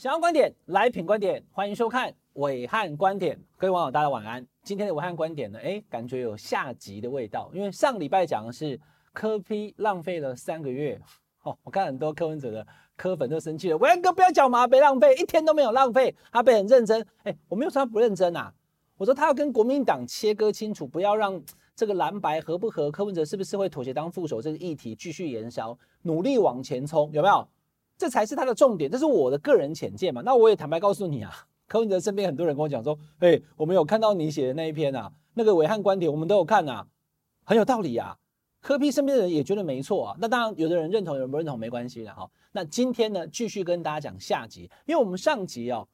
[0.00, 3.38] 想要观点来品观点，欢迎收看伟汉观点。
[3.58, 4.42] 各位网友，大家晚安。
[4.62, 8.80] 今天的暐瀚观点呢，哎，感觉有下集的味道，因为上礼拜讲的是
[9.12, 10.98] 柯 P 浪费了三个月。
[11.42, 12.66] 哦，我看很多柯文哲的
[12.96, 17.06] 柯粉都生气了，暐瀚哥不要讲嘛，别浪费，一天都没有浪费，阿北很认真。
[17.24, 18.50] 哎，我没有说他不认真啊，
[18.96, 21.38] 我说他要跟国民党切割清楚，不要让
[21.76, 27.46] 这个蓝白合不合，柯文哲是不是会妥协当副手这个议题继续延烧，努力往前冲，有没有？
[28.00, 30.22] 这才是他的重点，这是我的个人浅见嘛。
[30.24, 31.30] 那我也坦白告诉你啊，
[31.68, 36.86] 柯文哲身边很多人跟我讲说，哎，我们有看到你写的那一篇啊，那个暐瀚观点，我们都有看啊，
[37.44, 38.16] 很有道理啊。
[38.62, 40.16] 柯 P 身边的人也觉得没错啊。
[40.18, 42.26] 那当然，有的人认同，有人不认同，没关系的哈。
[42.52, 45.86] 那今天呢，继续跟大家讲下集，因为我们上集哦，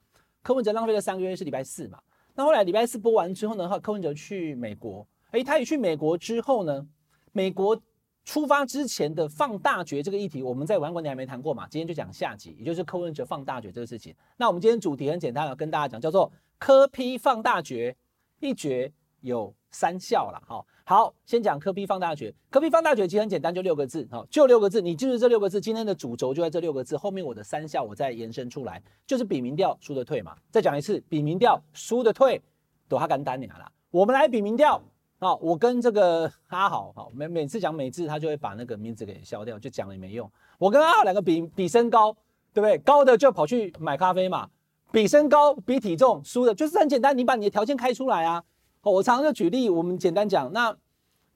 [0.44, 1.98] 柯文哲浪费了三个月是礼拜四嘛。
[2.36, 6.86] 那后来礼拜四播完之后呢，哈柯文哲去美国，哎，他也去美国之后呢，
[7.32, 7.76] 美国。
[8.26, 11.66] 出发之前的放大决这个议题，我们在暐瀚观点还没谈过嘛？
[11.70, 14.12] 今天就讲下集，也就是柯文哲放大决这个事情。
[14.36, 17.96] 那我们今天主题很简单，要跟大家讲，叫做柯 P 放大决，
[18.40, 20.42] 一决有三效了。
[20.44, 22.34] 好，好，先讲柯 P 放大决。
[22.50, 24.80] 柯 P 放大决其实很简单，就六个字，好，就六个字。
[24.82, 27.24] 你记住这六个字，今天的主轴就在这六个字后面。
[27.24, 30.36] 我的三效我再延伸出来，就是比民调输的退嘛。
[30.50, 32.42] 再讲一次，比民调输的退，
[32.88, 33.70] 都哈干单你啦。
[33.92, 34.82] 我们来比民调。
[35.18, 40.30] 啊，我跟这个阿豪，好，每每次讲美智，他就会把那个名字给消掉，就讲了也没用。
[40.58, 42.12] 我跟阿豪两个比比身高，
[42.52, 42.76] 对不对？
[42.78, 44.46] 高的就跑去买咖啡嘛。
[44.92, 48.44] 比身高、比体重，输的就是很简单，你把你的条件开出来啊。
[48.82, 50.74] 我常常就举例，我们简单讲，那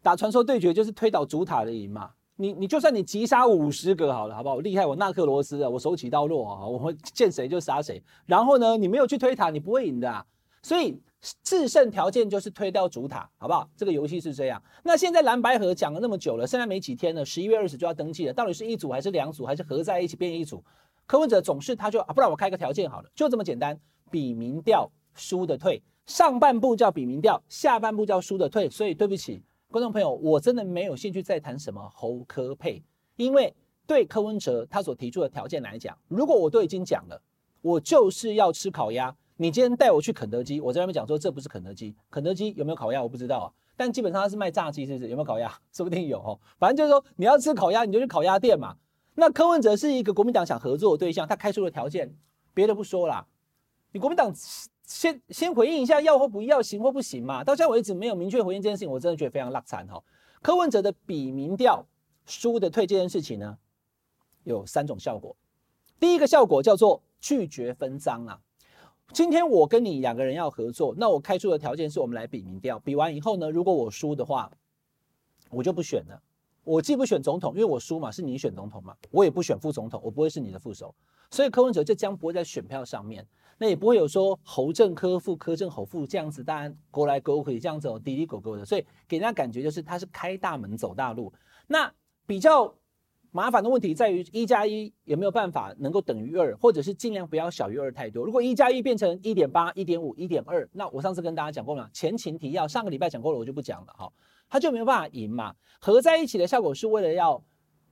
[0.03, 2.11] 打传说对决就是推倒主塔的赢嘛。
[2.37, 4.61] 你你就算你击杀五十个好了，好不好？
[4.61, 8.03] 厉害，我纳克罗斯啊，我手起刀落啊，我会见谁就杀谁。
[8.27, 10.22] 然后呢，你没有去推塔，你不会赢的啊。
[10.62, 11.00] 所以。
[11.43, 13.69] 制胜条件就是推掉主塔，好不好？
[13.77, 14.63] 这个游戏是这样。
[14.83, 18.33] 那现在蓝白合讲了那么久了，现在没几天了，十一月二十就要登记了。
[18.33, 20.65] 到底是一组还是两组，还是合在一起变一组？
[21.06, 23.78] 柯文哲总是他就啊，不然我开个条件好了，就这么简单。
[24.11, 28.69] 比民调输的退，上半部叫比民调，下半部叫输的退。
[28.69, 29.41] 所以对不起，
[29.71, 32.83] 观众朋友，我真的没有兴趣再谈什么侯科配，
[33.15, 33.55] 因为
[33.87, 37.23] 对柯文哲他所提出的条件来讲，如果我都已经讲了，
[37.61, 39.15] 我就是要吃烤鸭。
[39.41, 45.09] 你今天带我去肯德基，我在外面讲说这不是肯德基，肯德基有没有烤鸭我不知道啊，但基本上它是卖炸鸡，是不是？
[45.09, 45.51] 有没有烤鸭？
[45.73, 46.39] 说不定有哦。
[46.59, 48.77] 反正就是说你要吃烤鸭，你就去烤鸭店嘛。
[49.15, 52.15] 那柯文哲是一个国民党想合作的对象，他开出的条件，
[52.53, 53.27] 别的不说啦，
[53.93, 54.31] 你国民党
[54.84, 57.43] 先先回应一下要或不要，行或不行嘛。
[57.43, 60.05] 到现在为止没有明确回应这件事情，我真的觉得非常落惨哈。
[60.43, 61.87] 柯文哲的比民调
[62.27, 63.56] 输的退这件事情呢，
[64.45, 65.34] 有三种效果。
[65.99, 68.39] 第一个效果叫做拒绝分赃啊。
[69.12, 74.50] 今天我跟你两个人要合作，那我开出的条件是我们来比民调，比完以后呢，如果我输的话，
[75.50, 76.22] 我就不选了。
[76.62, 80.94] 我既不选总统，因为我输嘛，是你选总统嘛，我也不选副总统，我不会是你的副手，
[81.31, 83.26] 所以柯文哲就将不会在选票上面，
[83.59, 91.32] 那也不会有说侯正柯副、柯正侯副这样子，当然勾来勾去这样子哦，嘀嘀咕咕的，所以给人家感觉就是他是开大门走大路。
[91.66, 91.93] 那
[92.26, 92.72] 比较。
[93.33, 98.25] 麻烦的问题在于一加一有没有办法能够等于二，或者是尽量不要小于二太多。
[98.25, 104.13] 如果一加一变成一点八、一点五、一点二，那我上次跟大家讲过了，前情提要，上个礼拜讲过了，我就不讲了哈。
[104.49, 107.41] 他就没有办法赢嘛，合在一起的效果是为了要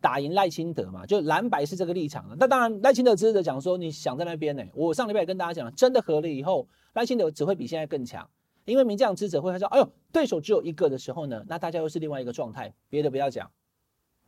[0.01, 2.37] 打赢赖清德嘛，就蓝白是这个立场的。
[2.41, 4.65] 那当然赖清德支持者讲说，你想在那边呢？
[4.75, 8.29] 我上礼拜也跟大家讲，真的合了以后，赖清德只会比现在更强，
[8.65, 13.49] 因为民进党支持者会说，哎呦，对手只有一个的时候呢，那大家又是另外一个状态，别的不要讲。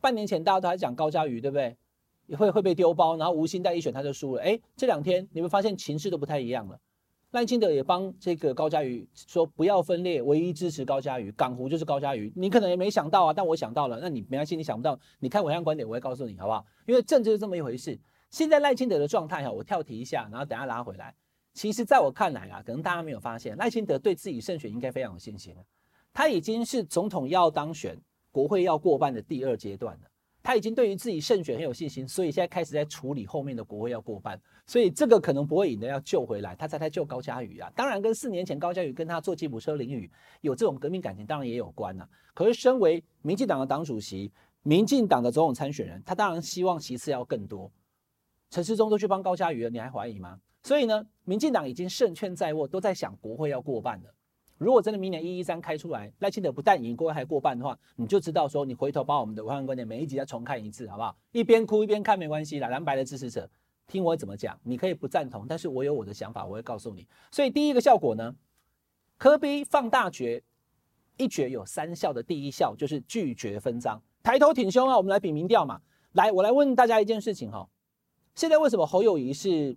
[0.01, 1.77] 半年前大家都还讲高嘉瑜，对不对？
[2.27, 4.41] 也会会被丢包，然后吴欣岱一选他就输了。
[4.41, 6.79] 哎，这两天你们发现情势都不太一样了。
[7.31, 12.31] 赖清德也帮这个高嘉瑜说不要分裂，唯一支持高嘉瑜，港湖就是高嘉瑜。
[12.35, 13.99] 你可能也没想到啊，但我想到了。
[14.01, 16.65] 那你没关系，你想不到，你看暐瀚观点，我会告诉你好不好？
[16.85, 17.99] 因为政治是这么一回事。
[18.29, 21.13] 现在赖清德的状态哈，我跳题一下，然后等下拉回来。
[21.53, 25.53] 其实在我看来啊，可能大家没有发现，赖清德对自己胜选应该非常有信心。
[26.13, 27.97] 他已经是总统要当选。
[28.31, 30.09] 国会要过半的第二阶段了，
[30.41, 37.71] 他已经对于自己胜选很有信心，所以现在开始在处理后面的国会要过半，所以这个可能不会赢的要救回来，他才在救高嘉瑜啊。
[37.75, 40.09] 当然跟四年前高嘉瑜跟他坐吉普车淋雨
[40.41, 42.07] 有这种革命感情，当然也有关呐。
[42.33, 44.31] 可是身为民进党的党主席、
[44.63, 47.71] 民进党的总统参选人，他当然希望席次要更多。
[48.49, 50.39] 陈时中都去帮高嘉瑜了，你还怀疑吗？
[50.63, 54.13] 所以呢，民进党已经胜券在握，都在想国会要过半了。
[54.61, 61.17] 如果真的明年一一三开出来，赖清德不但赢过还过半的话，你就知道说，你回头把我们的暐瀚观点每一集再重看一次，好不好？
[61.31, 62.67] 一边哭一边看没关系啦。
[62.67, 63.49] 蓝白的支持者
[63.87, 67.07] 听我怎么讲，你可以不赞同，但是我有我的想法，我会告诉你。
[67.31, 68.35] 所以第一个效果呢，
[69.17, 70.43] 科比放大决，
[71.17, 74.95] 一决有三效的第一效就是拒绝分赃，抬头挺胸啊！
[74.95, 75.81] 我们来比民调嘛。
[76.11, 77.67] 来，我来问大家一件事情哈，
[78.35, 79.75] 现在为什么侯友宜是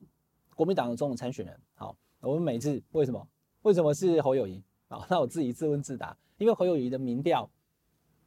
[0.54, 1.58] 国民党的总统参选人。
[1.74, 3.26] 好，我们每次为什么？
[3.62, 4.62] 为什么是侯友宜？
[4.94, 7.50] 好，那我自己自问自答，因为侯友宜的民调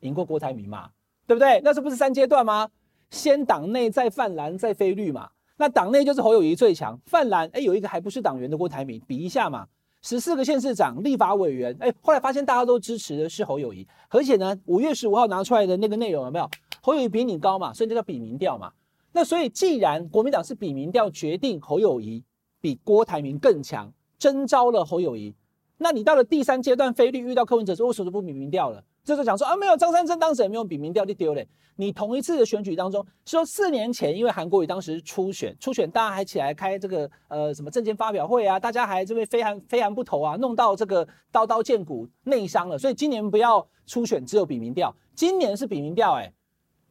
[0.02, 0.90] 赢过郭台铭嘛，
[1.26, 1.62] 对不对？
[1.64, 2.70] 那这不是三阶段吗？
[3.10, 5.30] 先党内，再泛蓝，再非绿嘛。
[5.56, 9.66] 那党内就是侯友宜最强，泛蓝哎有一个还不是党员的郭台铭，比一下嘛。
[10.02, 16.50] 十四个县市长、立法委员，哎，后来发现大家都支持的是侯友宜，而且呢，五月十五号拿出来的那个内容有没有？
[16.82, 18.74] 侯友宜比你高嘛，所以就叫比民调嘛。
[19.14, 22.24] 那所以既然国民党是比民调决定侯友宜
[22.62, 25.34] 比郭台铭更强，征召了侯友宜，
[25.78, 28.84] 那你到了第三阶段，非律遇到柯文哲说，为什么不比民调了？
[29.04, 31.48] 这就讲说啊，没有张善政当时也没有比民调就丢嘞。
[31.78, 42.78] 你同一次的选举当中，说四年前因为韩国瑜当时初选，初选大家还起来开这个呃什么政见发表会啊，大家还这边非韩非韩不投啊，弄到这个刀刀见骨内伤了。
[42.78, 44.94] 所以今年不要初选，只有比民调。
[45.16, 46.34] 今年是比民调，哎，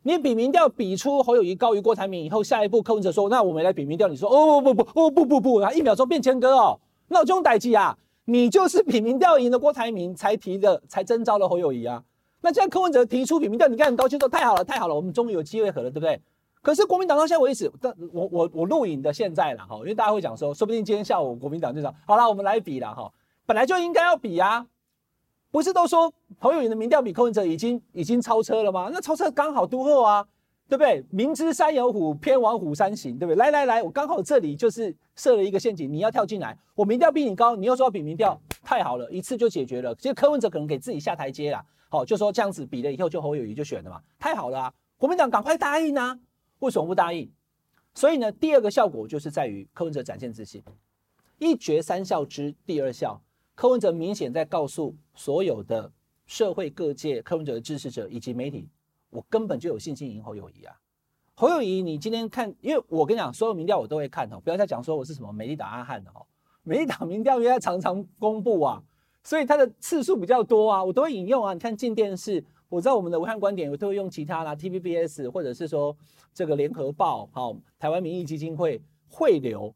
[0.05, 7.99] 你比民调比出侯友宜高于郭台铭以后，下一步柯文哲说，那我们来比民调，你说哦不不不哦不不不，然后一秒钟变谦哥哦，那我就用代志啊。
[8.26, 12.02] 你就是比民调赢的郭台铭才提的，才征召了侯友宜啊。
[12.40, 16.20] 那既然柯文哲提出比民调，你看很高兴说太好了，太好了，我们终于有机会合了，对不对？
[16.61, 23.11] 可是国民党到现在为止，但我我我录影的现在了哈，因为大家会讲说，说不定今天下午国民党就讲好了，我们来比了哈。
[23.46, 24.67] 本来就应该要比啊，
[25.52, 28.90] 不是都说侯友宜的民调比柯文哲已经已经超车了吗？
[28.93, 30.26] 那超车刚好都后啊。
[30.69, 31.05] 对不对？
[31.11, 33.39] 明知山有虎，偏往虎山行，对不对？
[33.39, 36.59] 来来来，我刚好这里就是设了一个陷阱，你要跳进来。
[36.75, 39.95] 我民调比你高，你又说要比民调，太好了，一次就解决了。
[39.95, 44.75] 其实柯文哲可能给自己下台阶啦，好，就说这样子比了以后，就侯友宜就选了嘛，太好了啊！
[44.97, 46.19] 国民党赶快答应啊！
[46.59, 47.31] 为什么不答应？
[47.95, 50.62] 所以呢，第二个效果就是在于柯文哲展现自信，
[51.39, 53.23] 一决三效之第二效，
[53.55, 55.91] 柯文哲明显在告诉所有的
[56.27, 58.69] 社会各界柯文哲的支持者以及媒体。
[59.11, 60.75] 我根本就有信心赢侯友宜啊！
[61.35, 66.26] 侯友宜，你今天看，因为我跟你讲，所有民调我都会看哦，不要再讲说我是什么美丽岛阿汉的哦。
[66.62, 68.82] 美丽岛民调因为常常公布啊，
[69.23, 71.53] 所以它的次数比较多啊，我都会引用啊。
[71.53, 75.94] 你看进电视，我知道我们的暐瀚观点，我都会用其他啦，TVBS 或者是说
[76.32, 79.75] 这个联合报，好，台湾民意基金会汇流，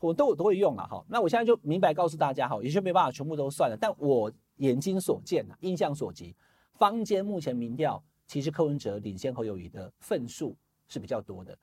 [0.00, 1.04] 我都我都会用了哈。
[1.08, 6.36] 那我现在就明白告诉大家哈，也就没办法全部都算了，但我眼睛所见啊，印象所及，
[6.74, 8.02] 坊间目前民调。
[8.30, 10.56] 其实柯文哲领先侯友宜的份数
[10.86, 11.58] 是比较多的，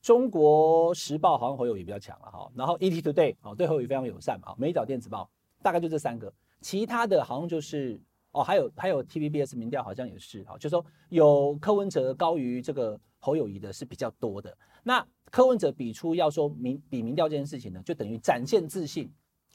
[0.00, 5.28] 中国时报好像侯友宜比较强了哈，然后 ET Today 哦对侯友宜非常友善嘛，美早电子报
[5.60, 6.32] 大概就这三个，
[6.62, 8.00] 其他的好像就是
[8.32, 14.56] 哦还有还有 TVBS 民调好像也是哈，就是说有柯文哲高于这个侯友宜的是比较多的。
[14.82, 19.12] 那柯文哲比出要说民比民调这件事情呢，就等于展现自信，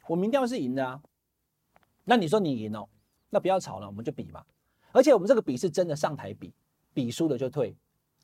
[0.08, 1.02] 我民调是赢的啊，
[2.04, 2.88] 那你说你赢哦，
[3.32, 4.46] 那不要吵了，我们就比嘛。
[4.92, 6.54] 而且我们这个比是真的上台比，
[6.94, 7.76] 比输了就退，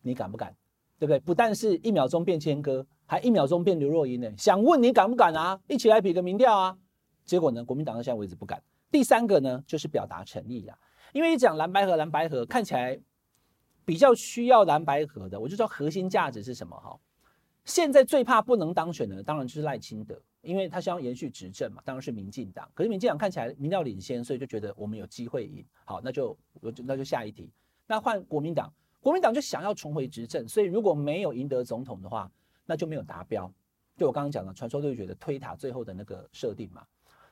[0.01, 0.55] 你敢不敢？
[0.99, 1.19] 对不对？
[1.19, 4.31] 不但是一秒钟变谦哥，还一秒钟变刘若英呢。
[4.37, 5.59] 想问你敢不敢啊？
[5.67, 6.77] 一起来比个民调啊？
[7.23, 8.61] 结果呢，国民党到现在为止不敢。
[8.89, 10.75] 第三个呢，就是表达诚意啊。
[11.13, 12.99] 因为一讲蓝白河，蓝白河看起来
[13.85, 16.99] 比较需要蓝白河的，我就知道核心价值是什么哈？
[17.63, 20.19] 现在最怕不能当选的，当然就是赖清德。
[20.41, 22.69] 因为他想要延续执政嘛，当然是民进党。
[22.73, 25.65] 可是民进党看起来民调领先，所以就觉得我们有机会赢。
[25.85, 27.51] 好，那就我就那就下一题。
[27.85, 32.31] 那换国民党，国民党就想要重回执政，所以如果没有赢得总统的话，
[32.65, 33.51] 那就没有达标。
[33.97, 36.85] 就我刚刚讲的传说对决的推塔最后的那个设定嘛。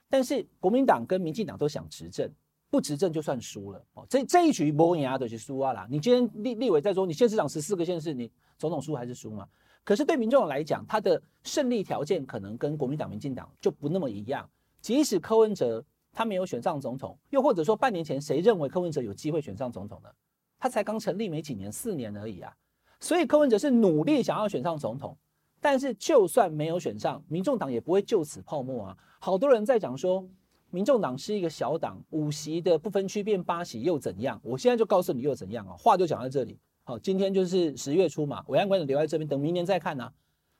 [0.09, 2.29] 但是国民党跟民进党都想执政，
[2.69, 3.85] 不执政就算输了。
[3.93, 5.87] 哦，这这一局博赢啊，都是输啊啦。
[5.89, 9.47] 你今天立立委在说，你县市长十四个县市，你总统输还是输嘛？
[9.85, 14.49] 可是对民众来讲，他的胜利条件可能跟国民党、民进党就不那么一样。
[14.81, 20.09] 即使柯文哲他没有选上总统，又或者说半年前谁认为柯文哲有机会选上总统呢？
[20.57, 22.51] 他才刚成立没几年，四年而已啊。
[22.99, 25.15] 所以柯文哲是努力想要选上总统，
[25.61, 28.97] 但是就算没有选上，民众党也不会就此泡沫啊。
[29.19, 30.27] 好多人在讲说，
[30.71, 34.41] 民众党是一个小党，五席的不分区变八席又怎样？
[34.43, 35.75] 我现在就告诉你又怎样啊？
[35.77, 36.57] 话就讲到这里。
[36.87, 40.13] 好，今天就是十月初嘛，暐瀚观点留在这边，等明年再看呢、啊。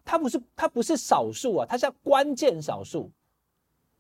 [0.03, 3.12] 它不是它不是少数啊，它是关键少数。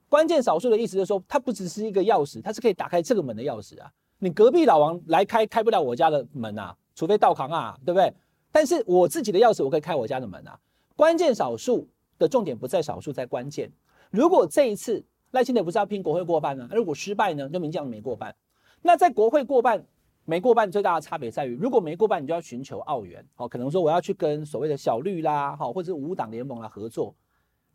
[0.09, 3.91] 关键少数的意思就是说，它不只是一个钥匙，它是可以打开这个门的钥匙啊。
[4.17, 8.11] 你隔壁老王来开，开不了我家的门啊，除非道行啊，对不对？
[8.51, 10.59] 但是我自己的钥匙，我可以开我家的门啊。
[10.95, 13.71] 关键少数的重点不在少数，在关键。
[14.09, 16.67] 如果这一次赖清德不是要拼国会过半呢？
[16.71, 18.35] 如果失败呢，就民进党没过半。
[18.81, 19.85] 那在国会过半。
[20.25, 27.15] 没过半最大的差别在于，如果没过半，你就要寻求澳援，好，可能说我要去跟所谓的小绿啦，好，或者是五党联盟来合作。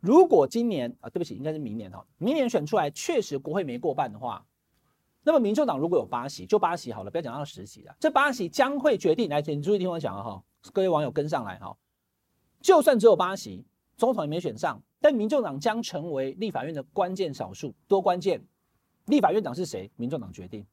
[0.01, 4.45] 如果今年啊，对不起，应该是明年哈，明年选出来确实国会没过半的话，
[5.23, 9.29] 那么民众党如果有八席，就八席好了，不要讲到十席了，这八席将会决定。
[9.29, 10.43] 来，请注意听我讲啊哈，
[10.73, 11.77] 各位网友跟上来哈，
[12.59, 13.63] 就算只有八席，
[13.95, 18.41] 总统也没选上，但民众党将成为立法院的关键少数，多关键？
[19.05, 19.89] 立法院长是谁？
[19.95, 20.65] 民众党决定，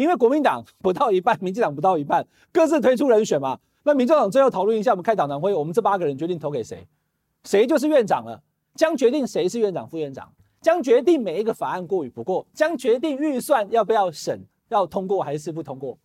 [0.00, 3.58] 因为国民党不到一半，民进党不到一半，各自推出人选嘛。
[3.82, 6.86] 那民众党最后讨论一下，我们开党党会，我们这八个人决定投给谁，
[7.44, 8.42] 谁就是院长了，
[8.74, 14.40] 将决定谁是院长、副院长，将决定每一个法案过与不过，将决定预算要不要审，
[14.70, 15.98] 要通过还是不通过。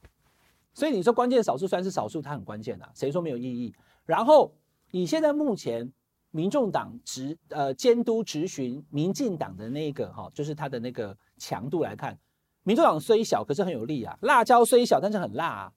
[0.74, 3.74] 所以你说关键少数算是少数，它很关键啊，谁说没有意义？
[4.06, 4.54] 然后
[4.92, 5.90] 以现在目前。
[6.32, 12.20] 民众党执呃监督执询民进党的那个哈，就是他的那个强度来看，
[12.66, 14.18] 民主党虽小，可是很有力啊。
[14.22, 15.72] 辣椒虽小，但是很辣啊。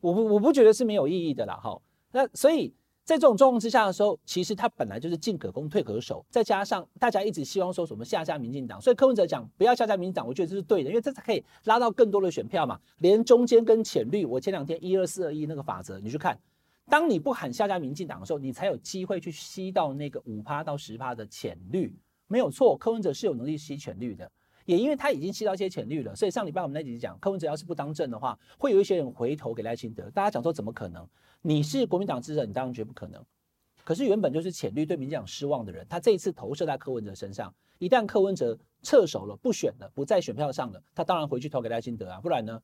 [0.00, 1.78] 我不我不觉得是没有意义的啦哈。
[2.12, 2.72] 那所以
[3.04, 12.80] 在这种状况之下的时候，其实他本来就是进可攻退可守，再加上大家一直希望说什么下架民进党，所以柯文哲讲不要下架民进党，我觉得这是对的，因为这才可以拉到更多的选票嘛。
[12.98, 16.38] 连中间跟浅绿，我前两天一二四二一那个法则，你去看。
[16.88, 21.96] 当你不喊下架民进党的时候，你才有机会去吸到那个五趴到十趴的浅绿，
[22.26, 22.76] 没有错。
[22.76, 24.30] 柯文哲是有能力吸浅绿的，
[24.70, 30.08] 也因为他已经吸到一些浅绿了，所以上礼拜我们那几集讲，柯文哲要是不当政的话，会有一些人回头给赖清德。
[30.10, 31.04] 大家讲说怎么可能？
[31.42, 33.20] 你是国民党支持，你当然绝不可能。
[33.82, 42.62] 可是原本就是浅绿对民进党失望的人，他这一次投射在柯文哲身上，一旦柯文哲撤手了，不选了，不在选票上了，他当然回去投给赖清德啊，不然呢？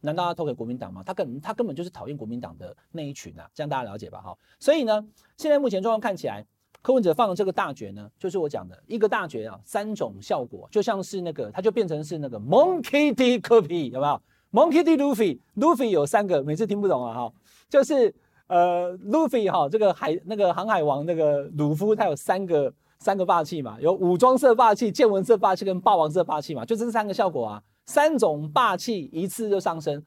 [0.00, 1.04] 难道他投给国民党吗？
[1.06, 4.20] 他根他根本就是讨厌国民党的那一群啊，这样大家了解吧？
[4.20, 5.06] 哈，所以呢，
[5.36, 6.44] 现在目前状况看起来，
[6.84, 13.38] 柯文哲放的这个大绝呢，就是我讲的一个大绝啊，三种效果，就像是那个，他就变成是那个 Monkey D.
[13.38, 14.20] Copy 有没有
[14.52, 14.94] ？Monkey D.
[14.98, 17.32] Luffy，Luffy 有三个，每次听不懂啊，哈，
[17.70, 18.14] 就是
[18.48, 27.62] 呃，Luffy 哈，这个海那个航海王那个鲁夫，他有三个三个霸气嘛，有武装色霸气、见闻色霸气跟霸王色霸气嘛，就这三个效果啊。
[27.86, 30.04] 三种霸气一次就上升，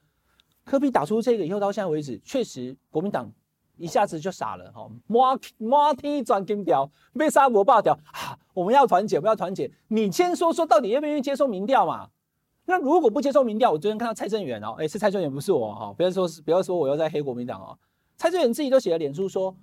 [0.64, 3.32] 柯 P 打出这个以后到现在为止，确实国民党
[3.78, 8.38] 一下子就傻了哈，马马天转金条，被杀我爆掉啊！
[8.54, 9.72] 我们要团结，我们要团结。
[9.88, 12.10] 你先说说到底愿不愿意接受民调嘛？
[12.66, 17.78] 那如果不接受民调，我昨天看到蔡正元哦，诶，是蔡正元不是我哈，不要说不要说我又在黑国民党哦。
[18.18, 19.56] 蔡正元自己都写了脸书说，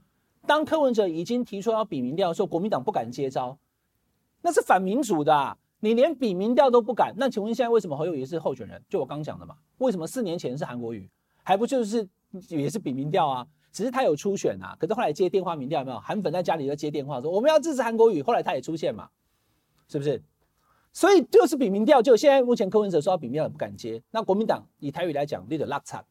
[0.47, 3.59] 当柯文哲已经提出要比民调的时候，国民党不敢接招，
[4.42, 5.56] 那是反民主的啊。
[5.80, 8.83] 你连比民调都不敢，那请问现在为什么侯友宜是候选人？
[8.88, 11.06] 就我刚讲的嘛，为什么四年前是韩国瑜，
[11.42, 12.09] 还不就是
[12.49, 13.47] 也是比民调啊？
[13.75, 15.99] 只是他有初选啊，可是后来接电话民调有没有？
[15.99, 19.09] 韩粉在家里就接电话说我们要支持韩国瑜，后来他也出现嘛，
[19.88, 20.23] 是不是？
[20.93, 26.04] 所以就是比民调，就现在目前柯文哲说要比民调也不敢接，那国民党以台语来讲，你的拉惨，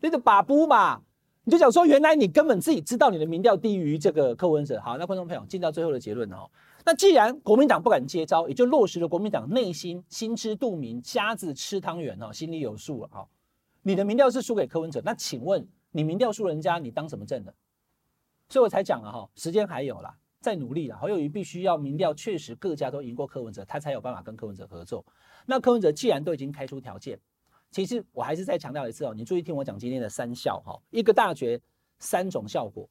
[0.00, 1.00] 你的把布嘛，
[1.44, 4.80] 你就讲说原来你根本自己知道你的民调低于这个柯文哲。
[4.80, 6.50] 好，那观众朋友进到最后的结论哦。
[6.84, 13.28] 那既然国民党不敢接招，也就落实了国民党内心心知肚明，瞎子吃汤圆哦，心里有数了哈。
[13.82, 17.54] 你的民调是输给柯文哲，那请问你民调输人家，你当什么政的？
[18.48, 20.96] 所以我才讲了哈，时间还有啦，在努力啦。
[20.96, 25.04] 侯友宜必须要民调确实各家都赢过柯文哲，他才有办法跟柯文哲合作。
[25.46, 27.18] 那柯文哲既然都已经开出条件，
[27.70, 31.60] 其实我还是再强调一次哦，你注意听我讲今天的三效哈，一个大绝，
[31.98, 32.88] 三种效果，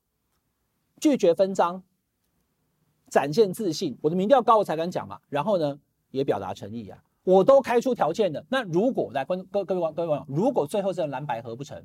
[1.00, 1.84] 拒绝分赃。
[3.10, 5.18] 展现自信，我的民调高我才敢讲嘛。
[5.30, 5.80] 然后呢，
[6.12, 8.46] 也表达诚意啊，我都开出条件的。
[8.50, 11.82] 那如果来观各各位网各位网友，如果最后这蓝白合不成，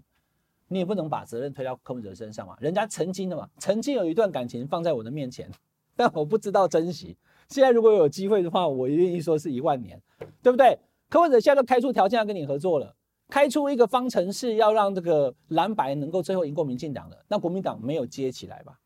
[0.72, 2.56] 你也不能把责任推到柯文哲身上嘛。
[2.60, 5.50] 人家曾经的嘛，曾经有一段感情放在我的面前，
[5.94, 7.16] 但我不知道珍惜。
[7.48, 10.00] 现在如果有机会的话，我愿意说是一万年，
[10.42, 10.78] 对不对？
[11.08, 12.96] 柯文哲现在都开出条件要跟你合作了，
[13.28, 18.78] 开出一个方程式要让这个蓝白能够最后赢过民进党的，那国民党没有接起来吧？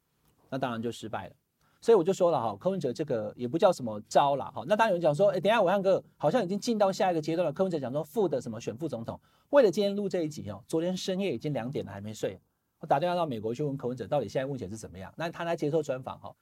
[0.50, 1.34] 那当然就失败了。
[1.80, 4.64] 所以我就说了哈，柯文哲这个也不叫什么招了哈。
[4.66, 7.52] 那当然有人讲说，哎，等下暐瀚哥好像已经进到下一个阶段了。
[7.52, 12.40] 柯文哲讲说副的什么选副总统，为了今天录这一集哦，昨天深夜已经两点了还没睡，
[12.80, 15.12] 我打电话到美国去问柯文哲到底现在目前是怎么样。
[15.16, 16.34] 那他来接受专访哈，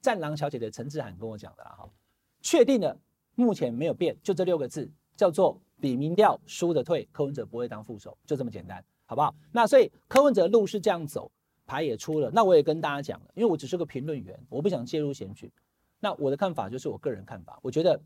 [0.00, 1.88] 战狼小姐的陈志涵跟我讲的啦哈，
[2.40, 2.98] 确定了
[3.36, 9.32] 目前没有变，就这六个字叫做比民调输的退，柯文哲不会当副手，就这么简单，好不好？
[9.52, 11.30] 那所以柯文哲路是这样走。
[11.68, 15.52] 牌也出了，那我也跟大家讲了，因为我只是个评论员，我不想介入选举。
[16.00, 18.00] 那我的看法就是我个人看法，我觉得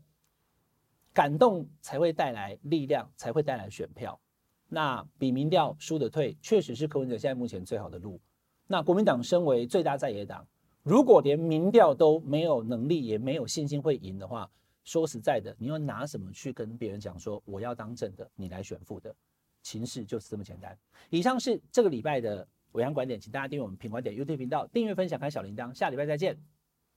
[1.13, 4.19] 感动才会带来力量，才会带来选票。
[4.67, 8.19] 那比民调输的退，确实是柯文哲现在目前最好的路。
[8.67, 10.45] 那国民党身为最大在野党，
[10.83, 14.51] 如果连民调都没有能力，也没有信心会赢的话，
[14.83, 19.15] 说实在的，你要拿什么去跟别人讲说我要当政的，你来选副的？
[19.61, 20.77] 情势就是这么简单。
[21.09, 22.45] 以上是这个礼拜的。
[22.73, 26.37] 伟阳观点，请大家订阅我们品观点 YouTube 频道，订阅分享开小铃铛，下礼拜再见，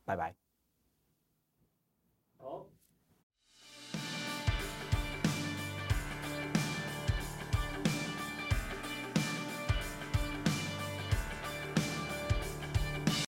[0.04, 0.34] 拜拜。
[2.36, 2.75] 好。